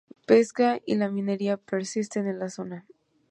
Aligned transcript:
Pesca 0.29 0.69
y 0.83 0.93
la 0.95 1.09
minería 1.15 1.57
persisten 1.71 2.23
en 2.31 2.39
la 2.39 2.49
zona. 2.55 2.79